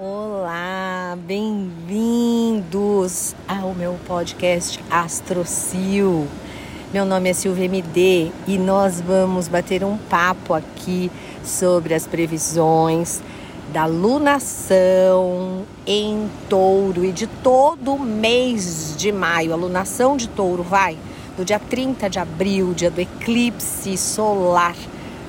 Olá, 0.00 1.18
bem-vindos 1.26 2.54
ao 3.48 3.74
meu 3.74 3.96
podcast 4.06 4.78
Astrocil. 4.88 6.28
Meu 6.94 7.04
nome 7.04 7.30
é 7.30 7.32
Silvia 7.32 7.64
MD 7.64 8.30
e 8.46 8.56
nós 8.58 9.00
vamos 9.00 9.48
bater 9.48 9.82
um 9.82 9.98
papo 9.98 10.54
aqui 10.54 11.10
sobre 11.42 11.94
as 11.94 12.06
previsões 12.06 13.20
da 13.72 13.86
lunação 13.86 15.64
em 15.84 16.30
touro 16.48 17.04
e 17.04 17.10
de 17.10 17.26
todo 17.26 17.94
o 17.94 17.98
mês 17.98 18.94
de 18.96 19.10
maio. 19.10 19.52
A 19.52 19.56
lunação 19.56 20.16
de 20.16 20.28
touro 20.28 20.62
vai 20.62 20.96
do 21.36 21.44
dia 21.44 21.58
30 21.58 22.08
de 22.08 22.20
abril, 22.20 22.72
dia 22.72 22.88
do 22.92 23.00
eclipse 23.00 23.96
solar 23.96 24.76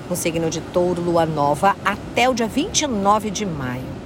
no 0.07 0.15
signo 0.15 0.47
de 0.47 0.61
touro, 0.61 1.01
lua 1.01 1.25
nova, 1.25 1.75
até 1.83 2.29
o 2.29 2.36
dia 2.36 2.47
29 2.47 3.31
de 3.31 3.47
maio. 3.47 3.98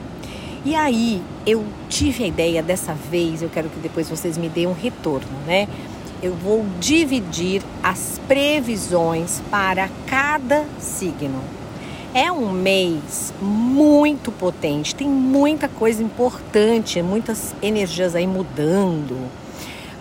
E 0.66 0.76
aí 0.76 1.22
eu 1.46 1.66
tive 1.90 2.24
a 2.24 2.28
ideia 2.28 2.64
dessa 2.64 2.94
vez, 2.94 3.42
eu 3.42 3.50
quero 3.50 3.68
que 3.68 3.80
depois 3.82 4.10
vocês 4.10 4.38
me 4.38 4.48
deem 4.48 4.66
um 4.66 4.74
retorno, 4.74 5.28
né? 5.46 5.68
Eu 6.22 6.34
vou 6.34 6.66
dividir 6.80 7.62
as 7.84 8.22
previsões 8.30 9.42
para 9.52 9.90
cada 10.08 10.66
signo. 10.80 11.44
É 12.14 12.32
um 12.32 12.50
mês 12.50 13.34
muito 13.42 14.32
potente, 14.32 14.96
tem 14.96 15.10
muita 15.10 15.68
coisa 15.68 16.02
importante, 16.02 17.02
muitas 17.02 17.54
energias 17.62 18.16
aí 18.16 18.26
mudando. 18.26 19.18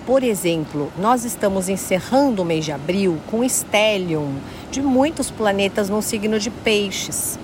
Por 0.07 0.23
exemplo, 0.23 0.93
nós 0.97 1.25
estamos 1.25 1.69
encerrando 1.69 2.43
o 2.43 2.45
mês 2.45 2.65
de 2.65 2.71
abril 2.71 3.19
com 3.29 3.43
estélio 3.43 4.29
de 4.71 4.81
muitos 4.81 5.29
planetas 5.29 5.89
no 5.89 6.01
signo 6.01 6.39
de 6.39 6.51
Peixes. 6.51 7.37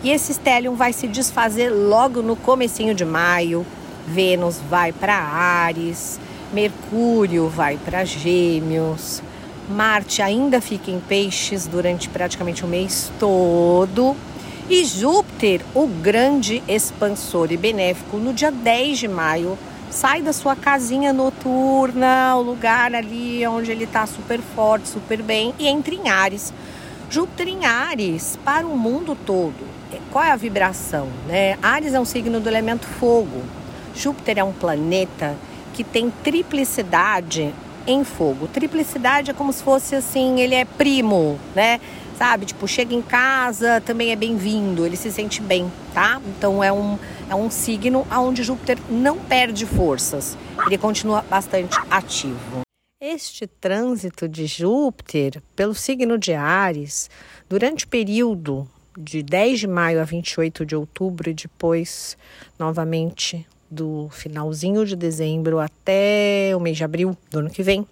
E 0.00 0.10
esse 0.10 0.32
stellium 0.32 0.76
vai 0.76 0.92
se 0.92 1.08
desfazer 1.08 1.70
logo 1.70 2.22
no 2.22 2.36
comecinho 2.36 2.94
de 2.94 3.04
maio. 3.04 3.66
Vênus 4.06 4.60
vai 4.70 4.92
para 4.92 5.14
Ares, 5.14 6.20
Mercúrio 6.52 7.48
vai 7.48 7.76
para 7.76 8.04
Gêmeos, 8.04 9.20
Marte 9.68 10.22
ainda 10.22 10.62
fica 10.62 10.90
em 10.90 11.00
Peixes 11.00 11.66
durante 11.66 12.08
praticamente 12.08 12.64
o 12.64 12.68
mês 12.68 13.12
todo. 13.18 14.16
E 14.70 14.84
Júpiter, 14.84 15.62
o 15.74 15.86
grande 15.86 16.62
expansor 16.68 17.50
e 17.50 17.56
benéfico, 17.56 18.18
no 18.18 18.32
dia 18.32 18.52
10 18.52 18.98
de 18.98 19.08
maio, 19.08 19.58
sai 19.90 20.22
da 20.22 20.32
sua 20.32 20.54
casinha 20.54 21.12
noturna, 21.12 22.36
o 22.36 22.42
lugar 22.42 22.94
ali 22.94 23.46
onde 23.46 23.72
ele 23.72 23.84
está 23.84 24.06
super 24.06 24.40
forte, 24.54 24.88
super 24.88 25.22
bem, 25.22 25.52
e 25.58 25.66
entra 25.66 25.94
em 25.94 26.08
Ares. 26.08 26.52
Júpiter 27.10 27.48
em 27.48 27.66
Ares 27.66 28.38
para 28.44 28.66
o 28.66 28.76
mundo 28.76 29.16
todo 29.26 29.77
qual 30.10 30.24
é 30.24 30.30
a 30.30 30.36
vibração? 30.36 31.08
Né? 31.26 31.58
Ares 31.62 31.94
é 31.94 32.00
um 32.00 32.04
signo 32.04 32.40
do 32.40 32.48
elemento 32.48 32.86
fogo. 32.86 33.42
Júpiter 33.94 34.38
é 34.38 34.44
um 34.44 34.52
planeta 34.52 35.36
que 35.74 35.82
tem 35.82 36.10
triplicidade 36.22 37.54
em 37.86 38.04
fogo. 38.04 38.46
Triplicidade 38.48 39.30
é 39.30 39.34
como 39.34 39.52
se 39.52 39.62
fosse 39.62 39.94
assim, 39.94 40.40
ele 40.40 40.54
é 40.54 40.64
primo, 40.64 41.38
né? 41.54 41.80
Sabe? 42.16 42.46
Tipo, 42.46 42.66
chega 42.68 42.94
em 42.94 43.00
casa, 43.00 43.80
também 43.80 44.10
é 44.10 44.16
bem-vindo, 44.16 44.84
ele 44.84 44.96
se 44.96 45.10
sente 45.10 45.40
bem, 45.40 45.70
tá? 45.94 46.20
Então 46.26 46.62
é 46.62 46.72
um, 46.72 46.98
é 47.30 47.34
um 47.34 47.48
signo 47.48 48.06
onde 48.10 48.42
Júpiter 48.42 48.76
não 48.90 49.18
perde 49.18 49.64
forças, 49.64 50.36
ele 50.66 50.76
continua 50.76 51.22
bastante 51.22 51.78
ativo. 51.90 52.62
Este 53.00 53.46
trânsito 53.46 54.28
de 54.28 54.46
Júpiter 54.46 55.40
pelo 55.54 55.74
signo 55.74 56.18
de 56.18 56.34
Ares, 56.34 57.08
durante 57.48 57.84
o 57.84 57.88
período 57.88 58.68
de 58.98 59.22
10 59.22 59.60
de 59.60 59.66
maio 59.68 60.00
a 60.00 60.04
28 60.04 60.66
de 60.66 60.74
outubro 60.74 61.30
e 61.30 61.34
depois 61.34 62.18
novamente 62.58 63.46
do 63.70 64.08
finalzinho 64.10 64.84
de 64.84 64.96
dezembro 64.96 65.60
até 65.60 66.52
o 66.56 66.60
mês 66.60 66.76
de 66.76 66.82
abril 66.82 67.16
do 67.30 67.38
ano 67.38 67.50
que 67.50 67.62
vem. 67.62 67.86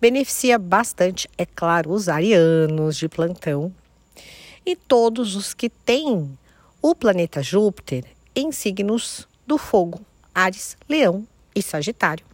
Beneficia 0.00 0.58
bastante, 0.58 1.28
é 1.36 1.44
claro, 1.44 1.90
os 1.90 2.08
arianos 2.08 2.96
de 2.96 3.08
plantão 3.08 3.74
e 4.64 4.76
todos 4.76 5.34
os 5.34 5.52
que 5.54 5.68
têm 5.68 6.38
o 6.80 6.94
planeta 6.94 7.42
Júpiter 7.42 8.04
em 8.34 8.52
signos 8.52 9.26
do 9.46 9.58
fogo, 9.58 10.00
Ares, 10.32 10.76
Leão 10.88 11.26
e 11.54 11.60
Sagitário. 11.60 12.24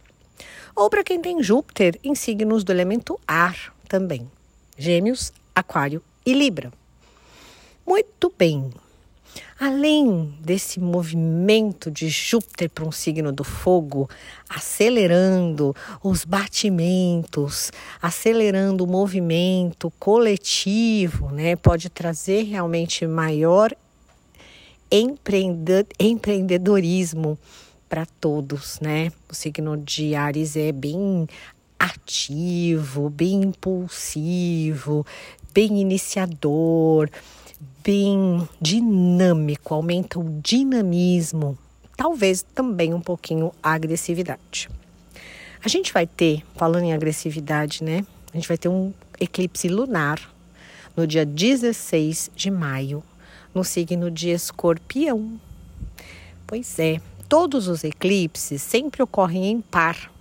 Ou 0.75 0.89
para 0.89 1.03
quem 1.03 1.19
tem 1.19 1.41
Júpiter 1.41 1.99
em 2.03 2.13
signos 2.13 2.63
do 2.63 2.71
elemento 2.71 3.19
ar 3.27 3.73
também, 3.87 4.29
Gêmeos, 4.77 5.33
Aquário 5.55 6.03
e 6.25 6.33
Libra. 6.33 6.71
Muito 7.89 8.31
bem. 8.37 8.69
Além 9.59 10.31
desse 10.41 10.79
movimento 10.79 11.89
de 11.89 12.07
Júpiter 12.07 12.69
para 12.69 12.85
um 12.85 12.91
signo 12.91 13.31
do 13.31 13.43
fogo, 13.43 14.07
acelerando 14.47 15.75
os 16.03 16.23
batimentos, 16.23 17.71
acelerando 17.99 18.83
o 18.83 18.87
movimento 18.87 19.91
coletivo, 19.97 21.31
né, 21.31 21.55
pode 21.55 21.89
trazer 21.89 22.43
realmente 22.43 23.07
maior 23.07 23.75
empreendedorismo 24.91 27.39
para 27.89 28.05
todos, 28.05 28.79
né? 28.79 29.11
O 29.27 29.33
signo 29.33 29.75
de 29.75 30.13
Ares 30.13 30.55
é 30.55 30.71
bem 30.71 31.27
ativo, 31.79 33.09
bem 33.09 33.45
impulsivo, 33.45 35.03
bem 35.51 35.81
iniciador 35.81 37.09
bem 37.89 38.47
dinâmico, 38.61 39.73
aumenta 39.73 40.19
o 40.19 40.39
dinamismo, 40.43 41.57
talvez 41.97 42.45
também 42.53 42.93
um 42.93 43.01
pouquinho 43.01 43.51
a 43.63 43.73
agressividade. 43.73 44.69
A 45.65 45.67
gente 45.67 45.91
vai 45.91 46.05
ter, 46.05 46.43
falando 46.55 46.83
em 46.83 46.93
agressividade, 46.93 47.83
né? 47.83 48.05
A 48.31 48.37
gente 48.37 48.47
vai 48.47 48.59
ter 48.59 48.69
um 48.69 48.93
eclipse 49.19 49.67
lunar 49.67 50.19
no 50.95 51.07
dia 51.07 51.25
16 51.25 52.29
de 52.35 52.51
maio, 52.51 53.03
no 53.55 53.63
signo 53.63 54.11
de 54.11 54.29
Escorpião. 54.29 55.41
Pois 56.45 56.77
é, 56.77 57.01
todos 57.27 57.67
os 57.67 57.83
eclipses 57.83 58.61
sempre 58.61 59.01
ocorrem 59.01 59.49
em 59.49 59.61
par. 59.61 60.11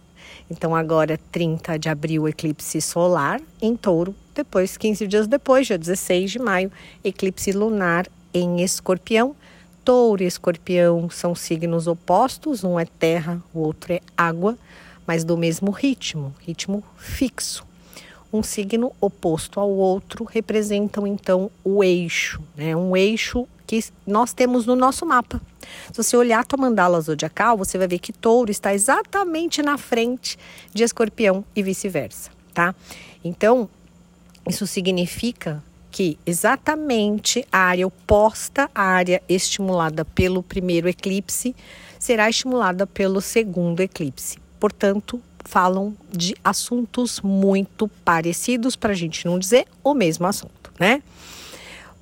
Então, 0.50 0.74
agora, 0.74 1.20
30 1.30 1.78
de 1.78 1.90
abril, 1.90 2.26
eclipse 2.26 2.80
solar 2.80 3.42
em 3.60 3.76
touro, 3.76 4.14
depois, 4.38 4.76
15 4.76 5.06
dias 5.08 5.26
depois, 5.26 5.66
dia 5.66 5.76
16 5.76 6.30
de 6.30 6.38
maio, 6.38 6.70
eclipse 7.02 7.50
lunar 7.50 8.06
em 8.32 8.62
Escorpião. 8.62 9.34
Touro 9.84 10.22
e 10.22 10.26
Escorpião 10.26 11.10
são 11.10 11.34
signos 11.34 11.88
opostos, 11.88 12.62
um 12.62 12.78
é 12.78 12.84
terra, 12.84 13.42
o 13.52 13.58
outro 13.58 13.92
é 13.94 14.00
água, 14.16 14.56
mas 15.04 15.24
do 15.24 15.36
mesmo 15.36 15.72
ritmo, 15.72 16.32
ritmo 16.38 16.84
fixo. 16.96 17.66
Um 18.32 18.42
signo 18.42 18.92
oposto 19.00 19.58
ao 19.58 19.70
outro 19.70 20.24
representam 20.24 21.04
então 21.04 21.50
o 21.64 21.82
eixo, 21.82 22.40
né? 22.56 22.76
Um 22.76 22.96
eixo 22.96 23.48
que 23.66 23.82
nós 24.06 24.32
temos 24.32 24.66
no 24.66 24.76
nosso 24.76 25.04
mapa. 25.04 25.40
Se 25.90 25.96
você 25.96 26.16
olhar 26.16 26.40
a 26.40 26.44
tua 26.44 26.58
mandala 26.58 27.00
zodiacal, 27.00 27.56
você 27.56 27.76
vai 27.76 27.88
ver 27.88 27.98
que 27.98 28.12
Touro 28.12 28.52
está 28.52 28.72
exatamente 28.72 29.62
na 29.62 29.76
frente 29.76 30.38
de 30.72 30.84
Escorpião 30.84 31.44
e 31.56 31.62
vice-versa, 31.62 32.30
tá? 32.54 32.74
Então, 33.24 33.68
isso 34.48 34.66
significa 34.66 35.62
que 35.90 36.18
exatamente 36.24 37.46
a 37.50 37.58
área 37.58 37.86
oposta 37.86 38.70
à 38.74 38.82
área 38.82 39.22
estimulada 39.28 40.04
pelo 40.04 40.42
primeiro 40.42 40.88
eclipse 40.88 41.54
será 41.98 42.28
estimulada 42.28 42.86
pelo 42.86 43.20
segundo 43.20 43.80
eclipse. 43.80 44.38
Portanto, 44.60 45.20
falam 45.44 45.96
de 46.10 46.34
assuntos 46.44 47.20
muito 47.20 47.88
parecidos, 48.04 48.76
para 48.76 48.92
a 48.92 48.96
gente 48.96 49.24
não 49.26 49.38
dizer 49.38 49.66
o 49.82 49.94
mesmo 49.94 50.26
assunto, 50.26 50.72
né? 50.78 51.02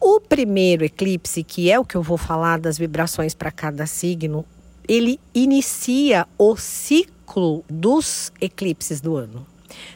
O 0.01 0.21
primeiro 0.21 0.85
eclipse, 0.85 1.43
que 1.43 1.71
é 1.71 1.79
o 1.79 1.85
que 1.85 1.97
eu 1.97 2.03
vou 2.03 2.19
falar 2.19 2.59
das 2.59 2.77
vibrações 2.77 3.35
para 3.35 3.51
cada 3.51 3.87
signo, 3.87 4.45
ele 4.87 5.19
inicia 5.35 6.27
o 6.37 6.57
ciclo 6.57 7.65
dos 7.69 8.31
eclipses 8.41 9.01
do 9.01 9.17
ano. 9.17 9.47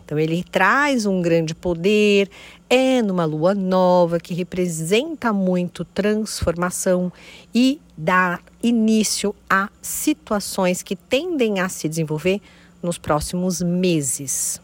Então, 0.04 0.18
ele 0.18 0.44
traz 0.44 1.06
um 1.06 1.22
grande 1.22 1.54
poder, 1.54 2.30
é 2.68 3.02
numa 3.02 3.24
lua 3.24 3.54
nova 3.54 4.20
que 4.20 4.34
representa 4.34 5.32
muito 5.32 5.84
transformação 5.84 7.12
e 7.54 7.80
dá 7.96 8.38
início 8.62 9.34
a 9.48 9.68
situações 9.82 10.82
que 10.82 10.94
tendem 10.94 11.60
a 11.60 11.68
se 11.68 11.88
desenvolver 11.88 12.40
nos 12.82 12.98
próximos 12.98 13.60
meses. 13.60 14.60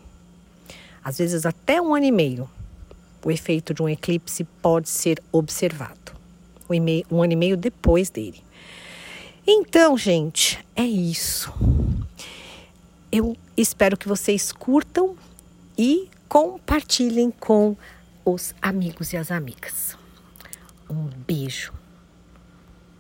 Às 1.03 1.19
vezes, 1.19 1.47
até 1.47 1.81
um 1.81 1.95
ano 1.95 2.07
e 2.07 2.13
meio, 2.13 2.49
o 3.25 3.31
efeito 3.31 3.75
de 3.75 3.83
um 3.83 3.89
eclipse 3.89 4.45
pode 4.63 4.89
ser 4.89 5.23
observado. 5.31 5.95
Um 7.11 7.23
ano 7.23 7.33
e 7.33 7.37
meio 7.37 7.57
depois 7.57 8.11
dele. 8.11 8.43
Então, 9.47 9.97
gente, 9.97 10.59
é 10.75 10.85
isso. 10.85 11.53
Eu 13.11 13.37
espero 13.57 13.97
que 13.97 14.09
vocês 14.09 14.53
curtam 14.53 15.17
e 15.79 16.09
compartilhem 16.29 17.31
com 17.31 17.77
os 18.25 18.55
amigos 18.61 19.13
e 19.13 19.17
as 19.17 19.31
amigas. 19.31 19.97
Um 20.91 21.09
beijo. 21.27 21.76